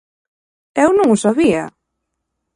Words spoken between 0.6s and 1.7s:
¡Eu non o sabía!